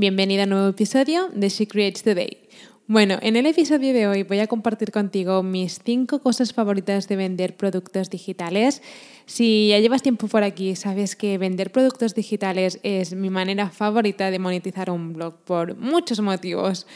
[0.00, 2.38] Bienvenida a un nuevo episodio de She Creates Today.
[2.86, 7.16] Bueno, en el episodio de hoy voy a compartir contigo mis cinco cosas favoritas de
[7.16, 8.80] vender productos digitales.
[9.26, 14.30] Si ya llevas tiempo por aquí, sabes que vender productos digitales es mi manera favorita
[14.30, 16.86] de monetizar un blog por muchos motivos.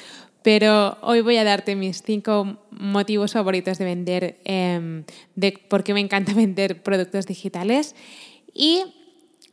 [0.44, 5.02] Pero hoy voy a darte mis cinco motivos favoritos de vender, eh,
[5.34, 7.96] de por qué me encanta vender productos digitales.
[8.54, 8.84] Y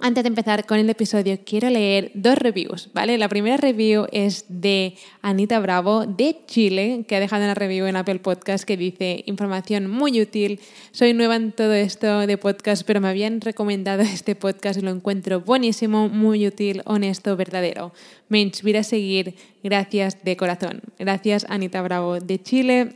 [0.01, 3.17] antes de empezar con el episodio, quiero leer dos reviews, ¿vale?
[3.17, 7.97] La primera review es de Anita Bravo de Chile, que ha dejado una review en
[7.97, 10.61] Apple Podcast que dice información muy útil.
[10.91, 14.91] Soy nueva en todo esto de podcast, pero me habían recomendado este podcast y lo
[14.91, 17.91] encuentro buenísimo, muy útil, honesto, verdadero.
[18.29, 19.35] Me inspira a seguir.
[19.63, 20.81] Gracias de corazón.
[20.97, 22.93] Gracias Anita Bravo de Chile.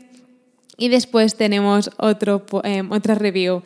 [0.78, 3.62] Y después tenemos otro, eh, otra review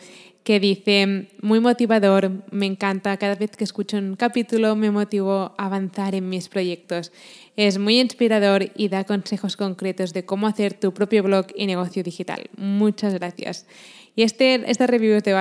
[0.47, 5.65] que dice, muy motivador, me encanta, cada vez que escucho un capítulo me motivo a
[5.65, 7.11] avanzar en mis proyectos.
[7.57, 12.01] Es muy inspirador y da consejos concretos de cómo hacer tu propio blog y negocio
[12.01, 12.49] digital.
[12.55, 13.67] Muchas gracias.
[14.15, 15.33] Y este, esta review es de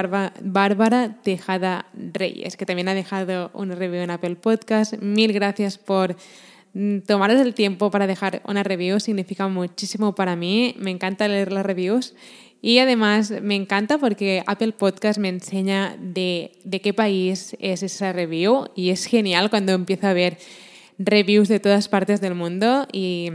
[0.43, 4.95] Bárbara Tejada Reyes, que también ha dejado una review en Apple Podcast.
[5.01, 6.17] Mil gracias por
[6.75, 10.75] mm, tomaros el tiempo para dejar una review, significa muchísimo para mí.
[10.81, 12.17] Me encanta leer las reviews
[12.67, 18.13] y además me encanta porque Apple Podcast me enseña de, de qué país es esa
[18.13, 20.37] review y es genial cuando empiezo a ver
[20.99, 23.31] reviews de todas partes del mundo y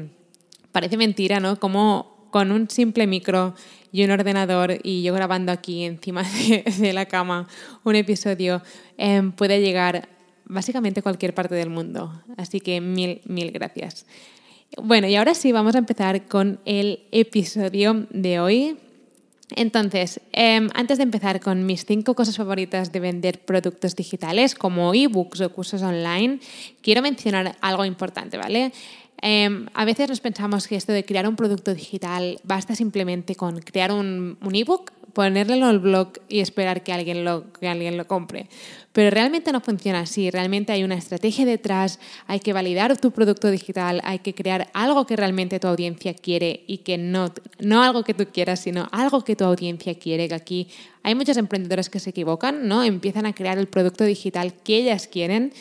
[0.73, 1.57] parece mentira, ¿no?
[1.61, 3.55] Como con un simple micro
[3.93, 6.23] y un ordenador y yo grabando aquí encima
[6.77, 7.47] de, la cama
[7.85, 8.61] un episodio
[8.97, 10.09] eh, puede llegar
[10.43, 12.21] básicamente a cualquier parte del mundo.
[12.35, 14.05] Así que mil, mil gracias.
[14.75, 18.77] Bueno, y ahora sí, vamos a empezar con el episodio de hoy.
[19.55, 24.93] Entonces, em, antes de empezar con mis cinco cosas favoritas de vender productos digitales, como
[24.93, 26.39] ebooks o cursos online,
[26.81, 28.71] quiero mencionar algo importante, ¿vale?
[29.21, 33.59] Em, a veces nos pensamos que esto de crear un producto digital basta simplemente con
[33.59, 37.97] crear un, un ebook ponerlo en el blog y esperar que alguien lo, que alguien
[37.97, 38.47] lo compre.
[38.93, 43.49] Pero realmente no funciona así, realmente hay una estrategia detrás, hay que validar tu producto
[43.49, 48.03] digital, hay que crear algo que realmente tu audiencia quiere y que no, no algo
[48.03, 50.67] que tú quieras, sino algo que tu audiencia quiere, que aquí
[51.03, 52.83] hay muchos emprendedores que se equivocan, ¿no?
[52.83, 55.53] Empiezan a crear el producto digital que ellas quieren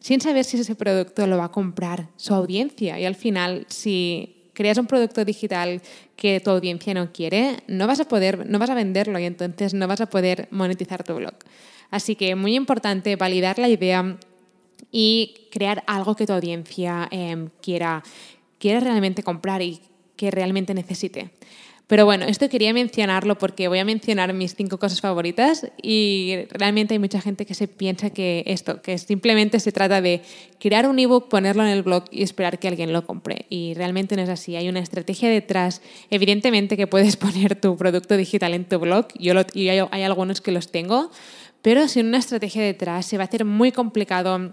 [0.00, 4.37] sin saber si ese producto lo va a comprar su audiencia y al final si
[4.58, 5.80] creas un producto digital
[6.16, 9.72] que tu audiencia no quiere, no vas a poder, no vas a venderlo y entonces
[9.72, 11.34] no vas a poder monetizar tu blog.
[11.92, 14.18] Así que muy importante validar la idea
[14.90, 18.02] y crear algo que tu audiencia em, quiera,
[18.58, 19.80] quiera realmente comprar y
[20.16, 21.30] que realmente necesite.
[21.88, 26.92] Pero bueno, esto quería mencionarlo porque voy a mencionar mis cinco cosas favoritas y realmente
[26.92, 30.20] hay mucha gente que se piensa que esto, que simplemente se trata de
[30.60, 33.46] crear un ebook, ponerlo en el blog y esperar que alguien lo compre.
[33.48, 35.80] Y realmente no es así, hay una estrategia detrás.
[36.10, 40.42] Evidentemente que puedes poner tu producto digital en tu blog, yo y hay, hay algunos
[40.42, 41.10] que los tengo,
[41.62, 44.52] pero sin una estrategia detrás se va a hacer muy complicado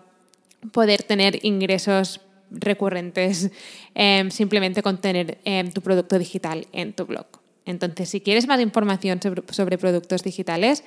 [0.71, 3.51] poder tener ingresos recurrentes
[3.95, 7.27] em, simplemente con tener em, tu producto digital en tu blog.
[7.65, 10.83] Entonces, si quieres más información sobre, sobre, productos digitales,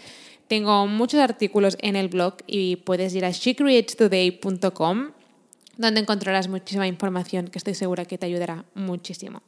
[0.47, 5.13] tengo muchos artículos en el blog y puedes ir a shecreatetoday.com
[5.79, 9.43] donde encontrarás muchísima información que estoy segura que te ayudará muchísimo.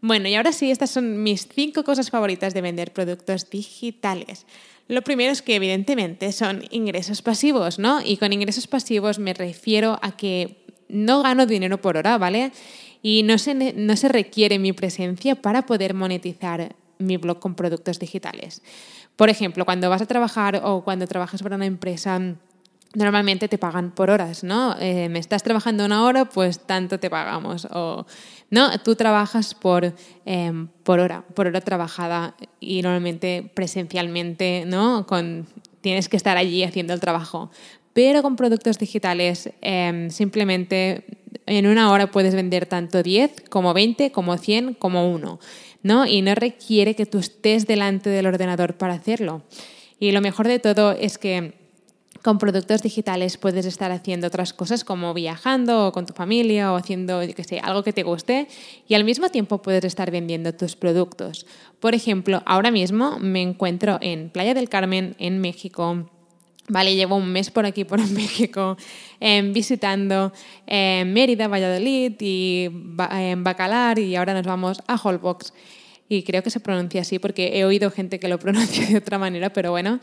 [0.00, 4.46] Bueno, y ahora sí, estas son mis cinco cosas favoritas de vender productos digitales.
[4.88, 8.00] Lo primero es que evidentemente son ingresos pasivos, ¿no?
[8.04, 12.52] Y con ingresos pasivos me refiero a que no gano dinero por hora, ¿vale?
[13.02, 17.98] Y no se, no se requiere mi presencia para poder monetizar mi blog con productos
[17.98, 18.62] digitales.
[19.16, 22.20] Por ejemplo, cuando vas a trabajar o cuando trabajas para una empresa,
[22.94, 24.74] normalmente te pagan por horas, ¿no?
[24.80, 27.66] Eh, me estás trabajando una hora, pues tanto te pagamos.
[27.70, 28.06] O,
[28.50, 28.78] ¿no?
[28.80, 29.94] Tú trabajas por,
[30.24, 35.06] em, por hora, por hora trabajada y normalmente presencialmente, ¿no?
[35.80, 37.50] Tienes que estar allí haciendo el trabajo.
[37.96, 41.06] Pero con productos digitales em, simplemente
[41.46, 45.40] en una hora puedes vender tanto 10 como 20, como 100, como 1.
[45.82, 46.06] ¿no?
[46.06, 49.44] Y no requiere que tú estés delante del ordenador para hacerlo.
[49.98, 51.54] Y lo mejor de todo es que
[52.22, 56.76] con productos digitales puedes estar haciendo otras cosas como viajando o con tu familia o
[56.76, 58.46] haciendo, que sé, algo que te guste
[58.86, 61.46] y al mismo tiempo puedes estar vendiendo tus productos.
[61.80, 66.10] Por ejemplo, ahora mismo me encuentro en Playa del Carmen, en México.
[66.68, 68.76] Vale, llevo un mes por aquí, por México,
[69.20, 70.32] em, visitando
[70.66, 72.68] em, Mérida, Valladolid y
[73.12, 75.52] em, Bacalar y ahora nos vamos a Holbox.
[76.08, 79.18] Y creo que se pronuncia así porque he oído gente que lo pronuncia de otra
[79.18, 80.00] manera, pero bueno.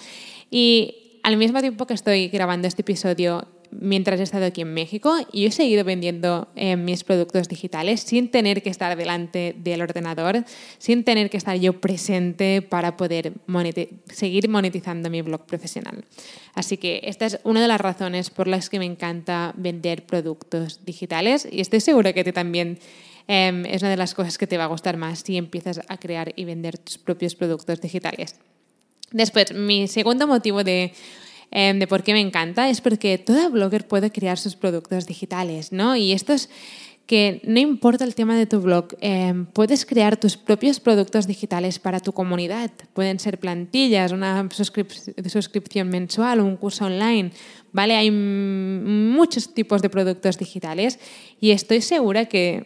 [0.50, 3.48] Y al mismo tiempo que estoy grabando este episodio
[3.80, 8.30] mientras he estado aquí en México, yo he seguido vendiendo eh, mis productos digitales sin
[8.30, 10.44] tener que estar delante del ordenador,
[10.78, 13.34] sin tener que estar yo presente para poder
[14.12, 16.06] seguir monetizando mi blog profesional.
[16.54, 20.86] Así que esta es una de las razones por las que me encanta vender productos
[20.86, 22.80] digitales y estoy segura que ti también
[23.28, 25.98] em, es una de las cosas que te va a gustar más si empiezas a
[25.98, 28.36] crear y vender tus propios productos digitales.
[29.12, 30.92] Después, mi segundo motivo de,
[31.56, 35.72] em, de por qué me encanta es porque toda blogger puede crear sus productos digitales,
[35.72, 35.96] ¿no?
[35.96, 36.50] Y esto es
[37.06, 41.78] que no importa el tema de tu blog, em, puedes crear tus propios productos digitales
[41.78, 42.72] para tu comunidad.
[42.94, 47.32] Pueden ser plantillas, una suscripción mensual, un curso online,
[47.72, 47.96] ¿vale?
[47.96, 50.98] Hay muchos tipos de productos digitales
[51.40, 52.64] y estoy segura que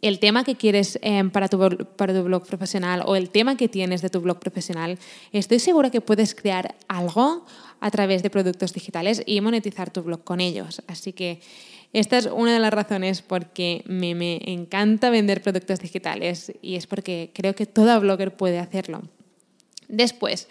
[0.00, 1.58] el tema que quieres em, para, tu,
[1.96, 4.98] para tu blog profesional o el tema que tienes de tu blog profesional,
[5.30, 7.46] estoy segura que puedes crear algo
[7.82, 10.82] a través de productos digitales y monetizar tu blog con ellos.
[10.86, 11.40] Así que
[11.92, 16.76] esta es una de las razones por que me, me encanta vender productos digitales y
[16.76, 19.02] es porque creo que todo blogger puede hacerlo.
[19.88, 20.46] Después,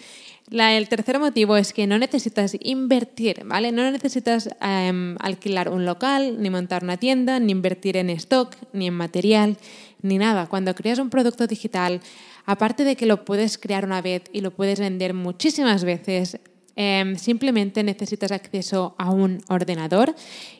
[0.51, 3.71] el tercer motivo es que no necesitas invertir, ¿vale?
[3.71, 8.87] No necesitas em, alquilar un local, ni montar una tienda, ni invertir en stock, ni
[8.87, 9.57] en material,
[10.01, 10.47] ni nada.
[10.47, 12.01] Cuando creas un producto digital,
[12.45, 16.37] aparte de que lo puedes crear una vez y lo puedes vender muchísimas veces,
[16.75, 20.15] em, simplemente necesitas acceso a un ordenador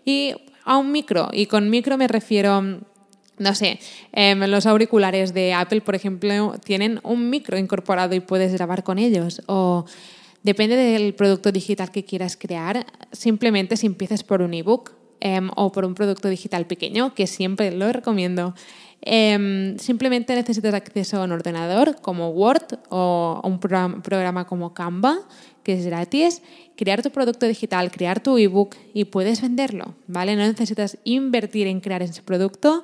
[0.05, 1.29] y a un micro.
[1.31, 2.81] Y con micro me refiero
[3.37, 3.79] no sé,
[4.11, 8.99] em, los auriculares de Apple, por ejemplo, tienen un micro incorporado y puedes grabar con
[8.99, 9.41] ellos.
[9.47, 9.85] O
[10.43, 15.71] depende del producto digital que quieras crear, simplemente si empiezas por un ebook em, o
[15.71, 18.53] por un producto digital pequeño, que siempre lo recomiendo,
[19.01, 25.19] em, simplemente necesitas acceso a un ordenador como Word o un programa, como Canva,
[25.63, 26.41] que es gratis,
[26.75, 30.35] crear tu producto digital, crear tu ebook y puedes venderlo, ¿vale?
[30.35, 32.83] No necesitas invertir en crear ese producto,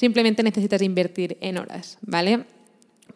[0.00, 2.46] Simplemente necesitas invertir en horas, ¿vale?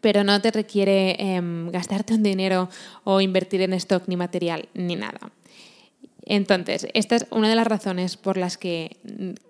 [0.02, 2.68] Pero no te requiere em, gastarte un dinero
[3.04, 5.32] o invertir en stock ni material ni nada.
[6.26, 8.96] Entonces, esta es una de las razones por las que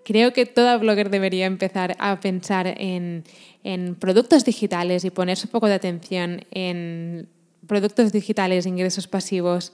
[0.03, 3.23] creo que toda blogger debería empezar a pensar en,
[3.63, 7.29] en productos digitales y ponerse un poco de atención en
[7.65, 9.71] productos digitales, ingresos pasivos,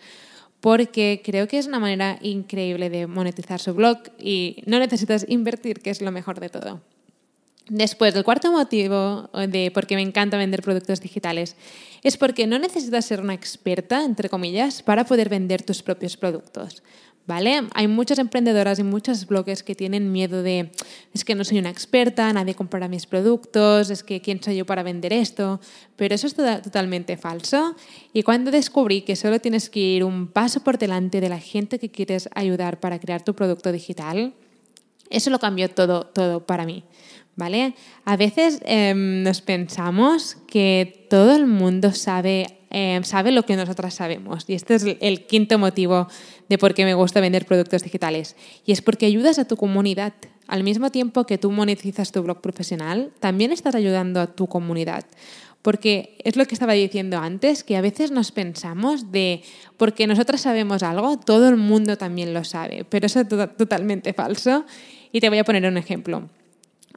[0.60, 5.80] porque creo que es una manera increíble de monetizar su blog y no necesitas invertir,
[5.80, 6.82] que es lo mejor de todo.
[7.74, 11.56] Después, el cuarto motivo de por qué me encanta vender productos digitales
[12.04, 16.84] es porque no necesitas ser una experta, entre comillas, para poder vender tus propios productos.
[17.28, 17.62] ¿Vale?
[17.74, 20.72] Hay muchas emprendedoras y muchos bloggers que tienen miedo de
[21.14, 24.66] es que no soy una experta, nadie comprará mis productos, es que quién soy yo
[24.66, 25.62] para vender esto,
[25.96, 27.78] pero eso es totalmente falso.
[28.12, 31.80] Y cuando descubrí que solo tienes que ir un paso por delante de la gente
[31.80, 34.34] que quieres ayudar para crear tu producto digital,
[35.10, 36.84] eso lo cambió todo, todo para mí.
[37.42, 37.74] ¿Vale?
[38.06, 43.96] A veces em, nos pensamos que todo el mundo sabe, em, sabe lo que nosotras
[43.96, 44.46] sabemos.
[44.48, 46.08] Y este es el quinto motivo
[46.50, 48.36] de por qué me gusta vender productos digitales.
[48.64, 50.14] Y es porque ayudas a tu comunidad.
[50.48, 55.04] Al mismo tiempo que tú monetizas tu blog profesional, también estás ayudando a tu comunidad.
[55.64, 59.42] Porque es lo que estaba diciendo antes, que a veces nos pensamos de,
[59.78, 64.64] porque nosotras sabemos algo, todo el mundo también lo sabe, pero eso es totalmente falso.
[65.12, 66.30] Y te voy a poner un ejemplo.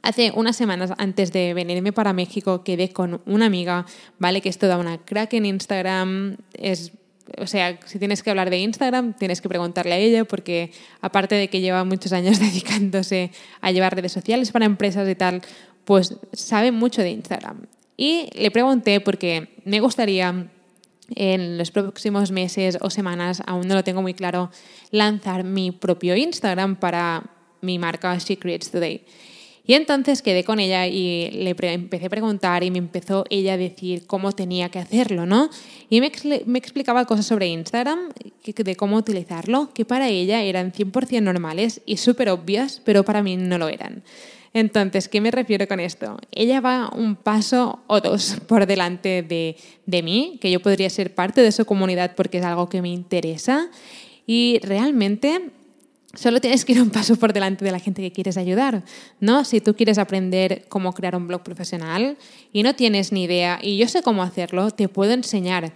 [0.01, 3.85] Hace unas semanas antes de venirme para México quedé con una amiga,
[4.19, 4.41] ¿vale?
[4.41, 6.91] Que es toda una crack en Instagram, es
[7.39, 10.71] o sea, si tienes que hablar de Instagram, tienes que preguntarle a ella porque
[11.01, 15.41] aparte de que lleva muchos años dedicándose a llevar redes sociales para empresas y tal,
[15.85, 17.65] pues sabe mucho de Instagram.
[17.97, 20.49] Y le pregunté porque me gustaría
[21.15, 24.49] en los próximos meses o semanas, aún no lo tengo muy claro,
[24.91, 27.23] lanzar mi propio Instagram para
[27.61, 29.03] mi marca She Creates Today.
[29.67, 33.57] Y entonces quedé con ella y le empecé a preguntar y me empezó ella a
[33.57, 35.49] decir cómo tenía que hacerlo, ¿no?
[35.89, 36.11] Y me,
[36.45, 38.09] me explicaba cosas sobre Instagram,
[38.45, 43.37] de cómo utilizarlo, que para ella eran 100% normales y súper obvias, pero para mí
[43.37, 44.03] no lo eran.
[44.55, 46.17] Entonces, ¿qué me refiero con esto?
[46.31, 51.13] Ella va un paso o dos por delante de, de mí, que yo podría ser
[51.13, 53.69] parte de su comunidad porque es algo que me interesa
[54.25, 55.51] Y realmente
[56.15, 58.83] Solo tienes que ir un paso por delante de la gente que quieres ayudar,
[59.19, 59.43] ¿no?
[59.43, 62.17] Si tú quieres aprender cómo crear un blog profesional
[62.53, 65.73] y no tienes ni idea y yo sé cómo hacerlo, te puedo enseñar,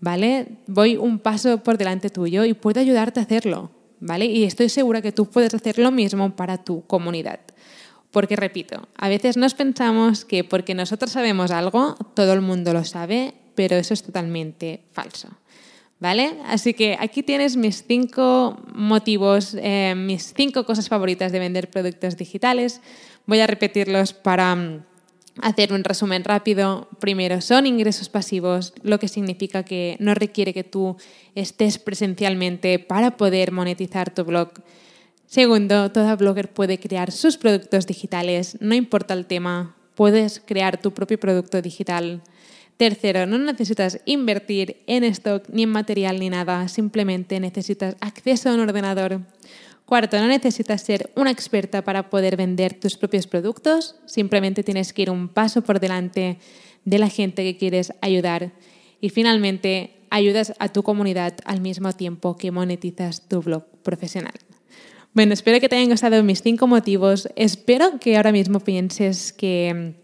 [0.00, 0.58] ¿vale?
[0.66, 3.70] Voy un paso por delante tuyo y puedo ayudarte a hacerlo,
[4.00, 4.26] ¿vale?
[4.26, 7.40] Y estoy segura que tú puedes hacer lo mismo para tu comunidad.
[8.10, 12.84] Porque repito, a veces nos pensamos que porque nosotros sabemos algo, todo el mundo lo
[12.84, 15.28] sabe, pero eso es totalmente falso.
[16.02, 16.34] ¿Vale?
[16.46, 22.16] Así que aquí tienes mis cinco motivos, eh, mis cinco cosas favoritas de vender productos
[22.16, 22.80] digitales.
[23.24, 24.82] Voy a repetirlos para mm,
[25.42, 26.88] hacer un resumen rápido.
[26.98, 30.96] Primero, son ingresos pasivos, lo que significa que no requiere que tú
[31.36, 34.54] estés presencialmente para poder monetizar tu blog.
[35.26, 40.92] Segundo, todo blogger puede crear sus productos digitales, no importa el tema, puedes crear tu
[40.92, 42.22] propio producto digital.
[42.76, 48.54] Tercero, no necesitas invertir en stock ni en material ni nada, simplemente necesitas acceso a
[48.54, 49.20] un ordenador.
[49.84, 55.02] Cuarto, no necesitas ser una experta para poder vender tus propios productos, simplemente tienes que
[55.02, 56.38] ir un paso por delante
[56.84, 58.52] de la gente que quieres ayudar.
[59.00, 64.34] Y finalmente, ayudas a tu comunidad al mismo tiempo que monetizas tu blog profesional.
[65.14, 67.28] Bueno, espero que te hayan gustado mis cinco motivos.
[67.36, 69.94] Espero que ahora mismo pienses que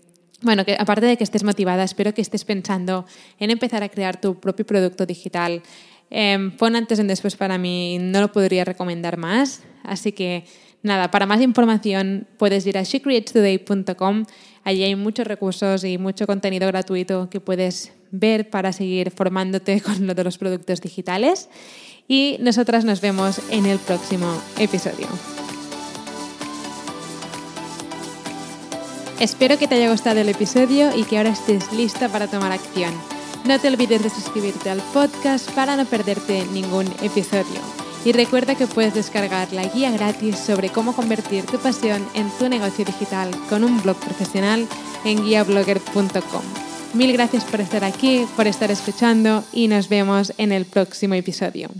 [0.42, 3.07] bueno, que aparte de que estés motivada, espero que estés pensando
[3.38, 5.62] en empezar a crear tu propio producto digital.
[6.11, 9.62] Eh, pon antes y después para mí, no lo podría recomendar más.
[9.83, 10.45] Así que
[10.83, 14.25] nada, para más información puedes ir a shecreatetoday.com.
[14.64, 20.07] Allí hay muchos recursos y mucho contenido gratuito que puedes ver para seguir formándote con
[20.07, 21.49] lo de los productos digitales.
[22.07, 25.09] Y nosotras nos vemos en el próximo episodio.
[29.21, 32.95] Espero que te haya gustado el episodio y que ahora estés lista para tomar acción.
[33.45, 37.61] No te olvides de suscribirte al podcast para no perderte ningún episodio.
[38.05, 42.49] Y recuerda que puedes descargar la guía gratis sobre cómo convertir tu pasión en tu
[42.49, 44.69] negocio digital con un blog profesional
[45.05, 46.43] en guiablogger.com.
[46.95, 51.71] Mil gracias por estar aquí, por estar escuchando y nos vemos en el próximo episodio.